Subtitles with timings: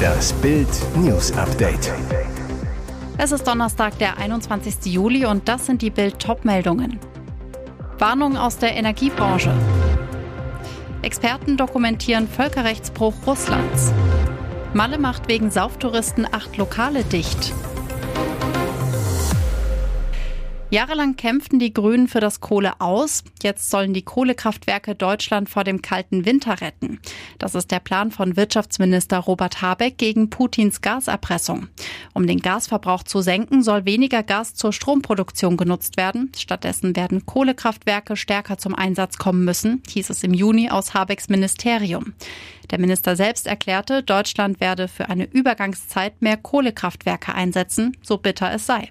[0.00, 1.92] Das Bild News Update.
[3.18, 4.86] Es ist Donnerstag, der 21.
[4.86, 6.98] Juli und das sind die Bild Topmeldungen.
[7.98, 9.52] Warnung aus der Energiebranche.
[11.02, 13.92] Experten dokumentieren Völkerrechtsbruch Russlands.
[14.72, 17.52] Malle macht wegen Sauftouristen acht Lokale dicht.
[20.72, 23.24] Jahrelang kämpften die Grünen für das Kohle aus.
[23.42, 27.00] Jetzt sollen die Kohlekraftwerke Deutschland vor dem kalten Winter retten.
[27.38, 31.66] Das ist der Plan von Wirtschaftsminister Robert Habeck gegen Putins Gaserpressung.
[32.14, 36.30] Um den Gasverbrauch zu senken, soll weniger Gas zur Stromproduktion genutzt werden.
[36.36, 42.14] Stattdessen werden Kohlekraftwerke stärker zum Einsatz kommen müssen, hieß es im Juni aus Habecks Ministerium.
[42.70, 48.66] Der Minister selbst erklärte, Deutschland werde für eine Übergangszeit mehr Kohlekraftwerke einsetzen, so bitter es
[48.66, 48.90] sei.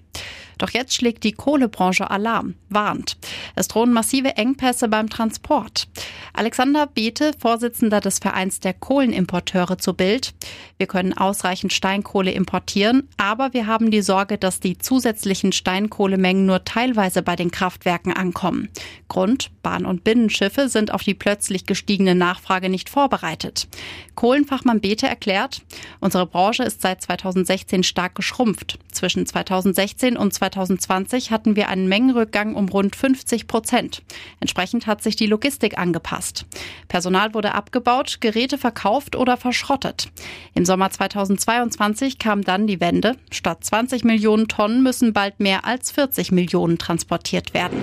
[0.60, 3.16] Doch jetzt schlägt die Kohlebranche Alarm, warnt.
[3.56, 5.88] Es drohen massive Engpässe beim Transport.
[6.34, 10.34] Alexander Beete, Vorsitzender des Vereins der Kohlenimporteure zu Bild.
[10.76, 16.64] Wir können ausreichend Steinkohle importieren, aber wir haben die Sorge, dass die zusätzlichen Steinkohlemengen nur
[16.64, 18.68] teilweise bei den Kraftwerken ankommen.
[19.08, 23.66] Grund, Bahn- und Binnenschiffe sind auf die plötzlich gestiegene Nachfrage nicht vorbereitet.
[24.14, 25.62] Kohlenfachmann Beete erklärt,
[26.00, 28.78] unsere Branche ist seit 2016 stark geschrumpft.
[28.92, 34.02] Zwischen 2016 und 2020 hatten wir einen Mengenrückgang um rund 50 Prozent.
[34.40, 36.46] Entsprechend hat sich die Logistik angepasst.
[36.88, 40.10] Personal wurde abgebaut, Geräte verkauft oder verschrottet.
[40.54, 43.16] Im Sommer 2022 kam dann die Wende.
[43.30, 47.82] Statt 20 Millionen Tonnen müssen bald mehr als 40 Millionen transportiert werden.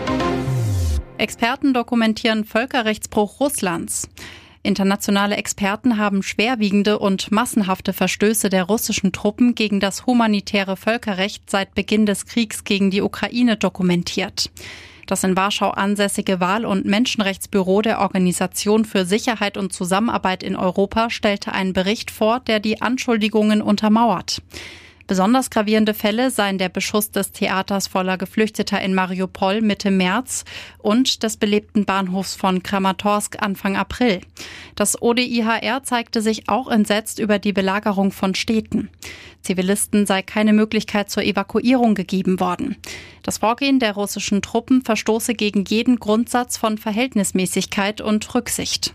[1.17, 4.09] Experten dokumentieren Völkerrechtsbruch Russlands.
[4.67, 11.73] Internationale Experten haben schwerwiegende und massenhafte Verstöße der russischen Truppen gegen das humanitäre Völkerrecht seit
[11.73, 14.51] Beginn des Kriegs gegen die Ukraine dokumentiert.
[15.05, 21.09] Das in Warschau ansässige Wahl- und Menschenrechtsbüro der Organisation für Sicherheit und Zusammenarbeit in Europa
[21.09, 24.41] stellte einen Bericht vor, der die Anschuldigungen untermauert.
[25.07, 30.43] Besonders gravierende Fälle seien der Beschuss des Theaters voller Geflüchteter in Mariupol Mitte März
[30.79, 34.19] und des belebten Bahnhofs von Kramatorsk Anfang April.
[34.75, 38.89] Das ODIHR zeigte sich auch entsetzt über die Belagerung von Städten.
[39.41, 42.75] Zivilisten sei keine Möglichkeit zur Evakuierung gegeben worden.
[43.23, 48.93] Das Vorgehen der russischen Truppen verstoße gegen jeden Grundsatz von Verhältnismäßigkeit und Rücksicht.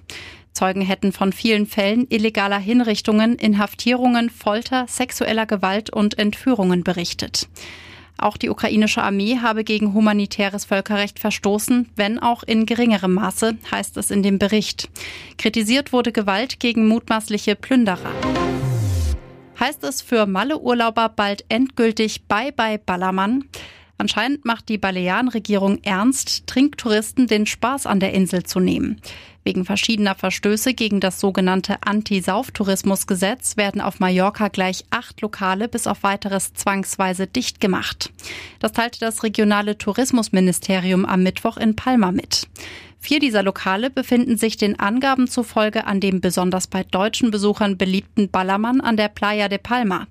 [0.53, 7.49] Zeugen hätten von vielen Fällen illegaler Hinrichtungen, Inhaftierungen, Folter, sexueller Gewalt und Entführungen berichtet.
[8.19, 13.97] Auch die ukrainische Armee habe gegen humanitäres Völkerrecht verstoßen, wenn auch in geringerem Maße, heißt
[13.97, 14.89] es in dem Bericht.
[15.39, 18.13] Kritisiert wurde Gewalt gegen mutmaßliche Plünderer.
[19.59, 23.45] Heißt es für Malle-Urlauber bald endgültig Bye-bye Ballermann?
[24.03, 29.01] Anscheinend macht die Balearenregierung ernst, Trinktouristen den Spaß an der Insel zu nehmen.
[29.45, 36.03] Wegen verschiedener Verstöße gegen das sogenannte Anti-Sauftourismus-Gesetz werden auf Mallorca gleich acht Lokale bis auf
[36.03, 38.13] weiteres zwangsweise dicht gemacht.
[38.59, 42.49] Das teilte das regionale Tourismusministerium am Mittwoch in Palma mit.
[43.05, 48.31] Vier dieser Lokale befinden sich den Angaben zufolge an dem besonders bei deutschen Besuchern beliebten
[48.31, 50.07] Ballermann an der Playa de Palma.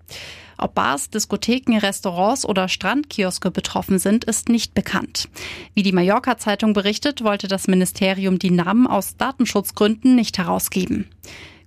[0.57, 5.29] Ob Bars, Diskotheken, Restaurants oder Strandkioske betroffen sind, ist nicht bekannt.
[5.73, 11.07] Wie die Mallorca-Zeitung berichtet, wollte das Ministerium die Namen aus Datenschutzgründen nicht herausgeben.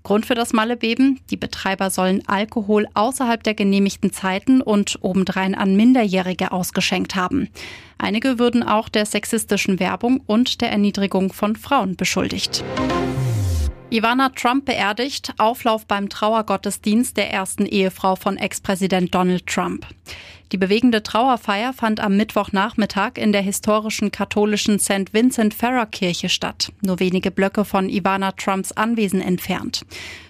[0.04, 1.18] Grund für das Mallebeben?
[1.30, 7.48] Die Betreiber sollen Alkohol außerhalb der genehmigten Zeiten und obendrein an Minderjährige ausgeschenkt haben.
[7.96, 12.62] Einige würden auch der sexistischen Werbung und der Erniedrigung von Frauen beschuldigt.
[13.90, 19.86] Ivana Trump beerdigt, Auflauf beim Trauergottesdienst der ersten Ehefrau von Ex-Präsident Donald Trump.
[20.52, 25.12] Die bewegende Trauerfeier fand am Mittwochnachmittag in der historischen katholischen St.
[25.12, 29.84] Vincent Ferrer Kirche statt, nur wenige Blöcke von Ivana Trumps Anwesen entfernt.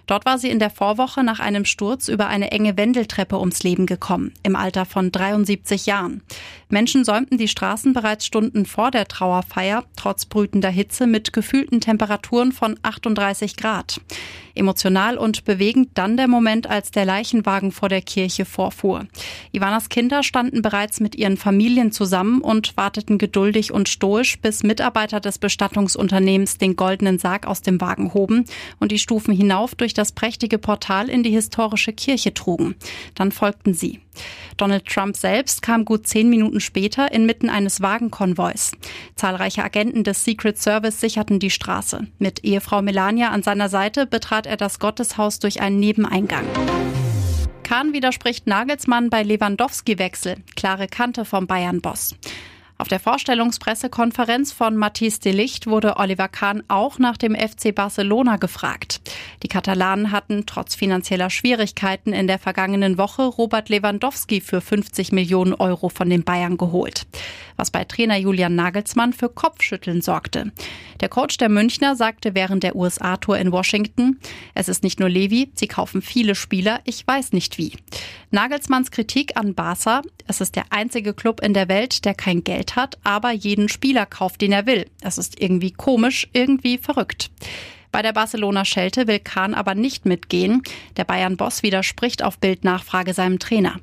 [0.06, 3.86] Dort war sie in der Vorwoche nach einem Sturz über eine enge Wendeltreppe ums Leben
[3.86, 6.22] gekommen, im Alter von 73 Jahren.
[6.68, 12.52] Menschen säumten die Straßen bereits Stunden vor der Trauerfeier, trotz brütender Hitze mit gefühlten Temperaturen
[12.52, 14.00] von 38 Grad.
[14.54, 19.06] Emotional und bewegend dann der Moment, als der Leichenwagen vor der Kirche vorfuhr.
[19.52, 25.20] Ivanas Kinder standen bereits mit ihren Familien zusammen und warteten geduldig und stoisch, bis Mitarbeiter
[25.20, 28.44] des Bestattungsunternehmens den goldenen Sarg aus dem Wagen hoben
[28.78, 32.74] und die Stufen hinauf durch das prächtige Portal in die historische Kirche trugen.
[33.14, 34.03] Dann folgten sie.
[34.56, 38.72] Donald Trump selbst kam gut zehn Minuten später inmitten eines Wagenkonvois.
[39.16, 42.06] Zahlreiche Agenten des Secret Service sicherten die Straße.
[42.18, 46.44] Mit Ehefrau Melania an seiner Seite betrat er das Gotteshaus durch einen Nebeneingang.
[47.62, 50.36] Kahn widerspricht Nagelsmann bei Lewandowski-Wechsel.
[50.54, 52.14] Klare Kante vom Bayern-Boss.
[52.76, 58.36] Auf der Vorstellungspressekonferenz von Matthis de Licht wurde Oliver Kahn auch nach dem FC Barcelona
[58.36, 59.00] gefragt.
[59.44, 65.54] Die Katalanen hatten trotz finanzieller Schwierigkeiten in der vergangenen Woche Robert Lewandowski für 50 Millionen
[65.54, 67.06] Euro von den Bayern geholt.
[67.56, 70.50] Was bei Trainer Julian Nagelsmann für Kopfschütteln sorgte.
[71.00, 74.18] Der Coach der Münchner sagte während der USA-Tour in Washington,
[74.54, 77.76] es ist nicht nur Levi, sie kaufen viele Spieler, ich weiß nicht wie.
[78.32, 82.63] Nagelsmanns Kritik an Barca, es ist der einzige Club in der Welt, der kein Geld
[82.72, 84.86] hat, aber jeden Spieler kauft, den er will.
[85.02, 87.30] Es ist irgendwie komisch, irgendwie verrückt.
[87.94, 90.64] Bei der Barcelona-Schelte will Kahn aber nicht mitgehen.
[90.96, 93.76] Der Bayern-Boss widerspricht auf Bildnachfrage seinem Trainer.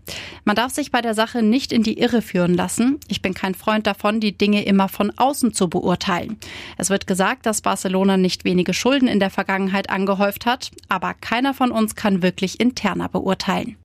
[0.44, 3.00] Man darf sich bei der Sache nicht in die Irre führen lassen.
[3.08, 6.36] Ich bin kein Freund davon, die Dinge immer von außen zu beurteilen.
[6.78, 11.54] Es wird gesagt, dass Barcelona nicht wenige Schulden in der Vergangenheit angehäuft hat, aber keiner
[11.54, 13.78] von uns kann wirklich interner beurteilen.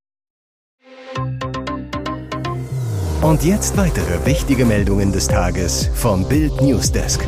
[3.21, 7.19] Und jetzt weitere wichtige Meldungen des Tages vom Bild Newsdesk.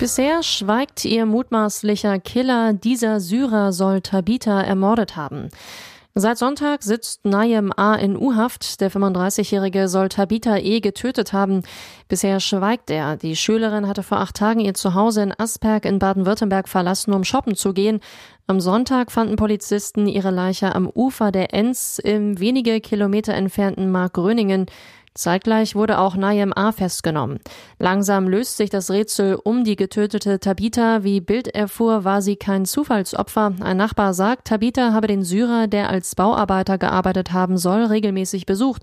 [0.00, 5.48] Bisher schweigt ihr mutmaßlicher Killer, dieser Syrer soll Tabita ermordet haben.
[6.14, 7.94] Seit Sonntag sitzt Nayem A.
[7.94, 8.82] in U-Haft.
[8.82, 10.80] Der 35-Jährige soll Tabita E.
[10.80, 11.62] getötet haben.
[12.06, 13.16] Bisher schweigt er.
[13.16, 17.56] Die Schülerin hatte vor acht Tagen ihr Zuhause in Asperg in Baden-Württemberg verlassen, um shoppen
[17.56, 18.00] zu gehen.
[18.46, 24.66] Am Sonntag fanden Polizisten ihre Leiche am Ufer der Enz im wenige Kilometer entfernten Markgröningen.
[25.14, 26.72] Zeitgleich wurde auch Nayem A.
[26.72, 27.38] festgenommen.
[27.78, 31.04] Langsam löst sich das Rätsel um die getötete Tabita.
[31.04, 33.52] Wie Bild erfuhr, war sie kein Zufallsopfer.
[33.60, 38.82] Ein Nachbar sagt, Tabita habe den Syrer, der als Bauarbeiter gearbeitet haben soll, regelmäßig besucht.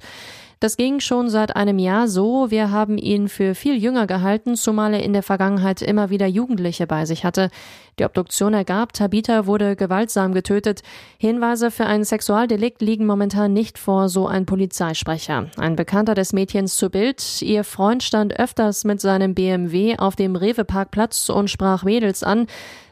[0.61, 2.51] Das ging schon seit einem Jahr so.
[2.51, 6.85] Wir haben ihn für viel jünger gehalten, zumal er in der Vergangenheit immer wieder Jugendliche
[6.85, 7.49] bei sich hatte.
[7.97, 10.81] Die Obduktion ergab, Tabitha wurde gewaltsam getötet.
[11.17, 15.49] Hinweise für ein Sexualdelikt liegen momentan nicht vor, so ein Polizeisprecher.
[15.57, 17.41] Ein Bekannter des Mädchens zu Bild.
[17.41, 22.47] Ihr Freund stand öfters mit seinem BMW auf dem Rewe-Parkplatz und sprach Mädels an.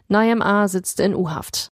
[0.08, 0.70] Naim A.
[0.70, 1.70] sitzt in U-Haft.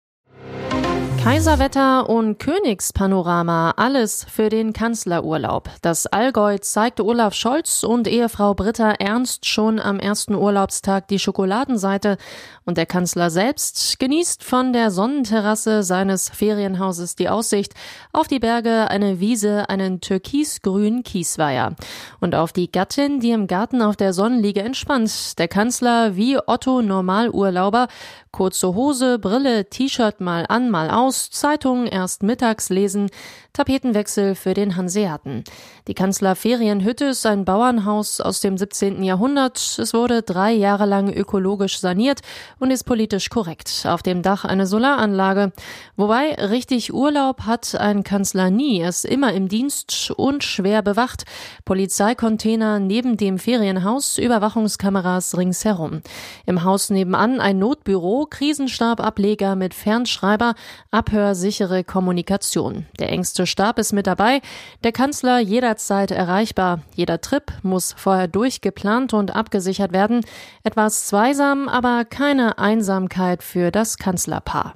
[1.22, 5.70] Kaiserwetter und Königspanorama, alles für den Kanzlerurlaub.
[5.80, 12.16] Das Allgäu zeigte Olaf Scholz und Ehefrau Britta Ernst schon am ersten Urlaubstag die Schokoladenseite
[12.64, 17.72] und der Kanzler selbst genießt von der Sonnenterrasse seines Ferienhauses die Aussicht
[18.12, 21.76] auf die Berge, eine Wiese, einen türkisgrünen Kiesweiher
[22.18, 25.38] und auf die Gattin, die im Garten auf der Sonnenliege entspannt.
[25.38, 27.86] Der Kanzler wie Otto Normalurlauber,
[28.32, 33.11] kurze Hose, Brille, T-Shirt mal an, mal aus, Zeitungen erst mittags lesen,
[33.52, 35.44] Tapetenwechsel für den Hanseaten.
[35.88, 39.02] Die Kanzlerferienhütte ist ein Bauernhaus aus dem 17.
[39.02, 39.58] Jahrhundert.
[39.79, 42.20] Es wurde drei Jahre lang ökologisch saniert
[42.61, 43.84] und ist politisch korrekt.
[43.84, 45.50] Auf dem Dach eine Solaranlage.
[45.96, 48.79] Wobei richtig Urlaub hat ein Kanzler nie.
[48.79, 51.25] Er ist immer im Dienst und schwer bewacht.
[51.64, 56.02] Polizeicontainer neben dem Ferienhaus, Überwachungskameras ringsherum.
[56.46, 60.55] Im Haus nebenan ein Notbüro, Krisenstabableger mit Fernschreiber,
[60.93, 62.87] abhörsichere Kommunikation.
[63.00, 64.43] Der engste Stab ist mit dabei,
[64.85, 65.40] der Kanzler
[65.72, 66.80] jederzeit erreichbar.
[66.94, 70.20] Jeder Trip muss vorher durchgeplant und abgesichert werden.
[70.64, 74.74] Etwas zweisam, aber keine Einsamkeit für das Kanzlerpaar.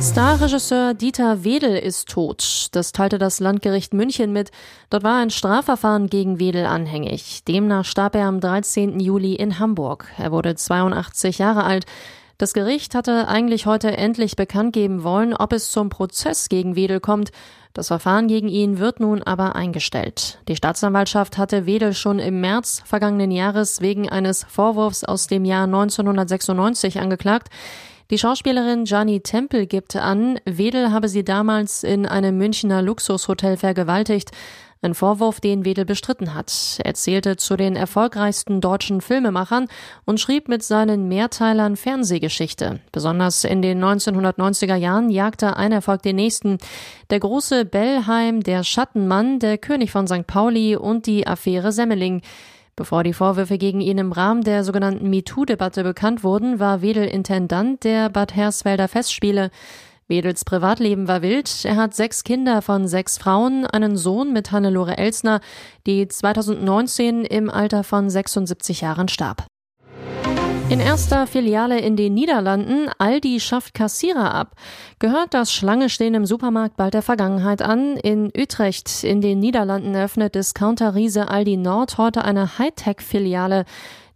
[0.00, 2.68] Starregisseur Dieter Wedel ist tot.
[2.70, 4.52] Das teilte das Landgericht München mit.
[4.90, 7.42] Dort war ein Strafverfahren gegen Wedel anhängig.
[7.44, 9.00] Demnach starb er am 13.
[9.00, 10.06] Juli in Hamburg.
[10.18, 11.86] Er wurde 82 Jahre alt.
[12.36, 16.98] Das Gericht hatte eigentlich heute endlich bekannt geben wollen, ob es zum Prozess gegen Wedel
[16.98, 17.30] kommt.
[17.74, 20.38] Das Verfahren gegen ihn wird nun aber eingestellt.
[20.48, 25.64] Die Staatsanwaltschaft hatte Wedel schon im März vergangenen Jahres wegen eines Vorwurfs aus dem Jahr
[25.64, 27.50] 1996 angeklagt.
[28.10, 34.30] Die Schauspielerin Gianni Tempel gibt an, Wedel habe sie damals in einem Münchner Luxushotel vergewaltigt.
[34.82, 36.78] Ein Vorwurf, den Wedel bestritten hat.
[36.84, 39.68] Er zählte zu den erfolgreichsten deutschen Filmemachern
[40.04, 42.80] und schrieb mit seinen Mehrteilern Fernsehgeschichte.
[42.92, 46.58] Besonders in den 1990er Jahren jagte ein Erfolg den nächsten.
[47.10, 50.26] Der große Bellheim, der Schattenmann, der König von St.
[50.26, 52.20] Pauli und die Affäre Semmeling.
[52.76, 57.84] Bevor die Vorwürfe gegen ihn im Rahmen der sogenannten MeToo-Debatte bekannt wurden, war Wedel Intendant
[57.84, 59.50] der Bad Hersfelder Festspiele.
[60.08, 61.64] Wedels Privatleben war wild.
[61.64, 65.40] Er hat sechs Kinder von sechs Frauen, einen Sohn mit Hannelore Elsner,
[65.86, 69.46] die 2019 im Alter von 76 Jahren starb.
[70.70, 74.56] In erster Filiale in den Niederlanden, Aldi schafft Kassierer ab.
[74.98, 77.98] Gehört das Schlangestehen im Supermarkt bald der Vergangenheit an?
[77.98, 83.66] In Utrecht in den Niederlanden eröffnet Discounter-Riese Aldi Nord heute eine Hightech-Filiale.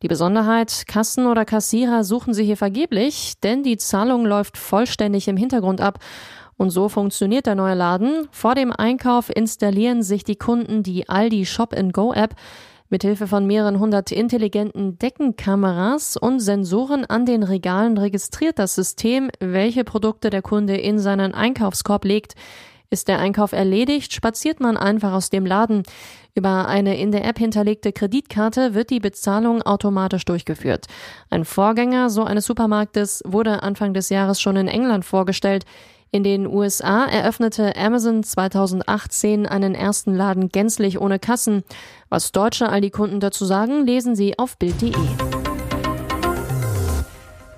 [0.03, 5.37] Die Besonderheit, Kassen oder Kassierer suchen sie hier vergeblich, denn die Zahlung läuft vollständig im
[5.37, 5.99] Hintergrund ab.
[6.57, 8.29] Und so funktioniert der neue Laden.
[8.31, 12.35] Vor dem Einkauf installieren sich die Kunden die Aldi Shop Go App.
[12.91, 19.85] Mithilfe von mehreren hundert intelligenten Deckenkameras und Sensoren an den Regalen registriert das System, welche
[19.85, 22.35] Produkte der Kunde in seinen Einkaufskorb legt.
[22.91, 25.83] Ist der Einkauf erledigt, spaziert man einfach aus dem Laden.
[26.35, 30.87] Über eine in der App hinterlegte Kreditkarte wird die Bezahlung automatisch durchgeführt.
[31.29, 35.67] Ein Vorgänger so eines Supermarktes wurde Anfang des Jahres schon in England vorgestellt.
[36.11, 41.65] In den USA eröffnete Amazon 2018 einen ersten Laden gänzlich ohne Kassen.
[42.09, 44.95] Was deutsche Aldi-Kunden dazu sagen, lesen Sie auf Bild.de.